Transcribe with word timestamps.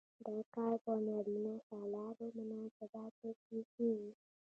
دا 0.25 0.37
کار 0.55 0.73
په 0.85 0.91
نارینه 1.07 1.53
سالارو 1.67 2.25
مناسباتو 2.37 3.29
کې 3.43 3.59
کیږي. 3.73 4.11